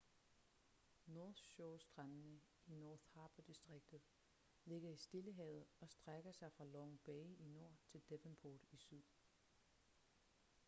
[1.15, 4.01] north shore-strandene i north harbour-distriktet
[4.71, 9.01] ligger i stillehavet og strækker sig fra long bay i nord til devonport i syd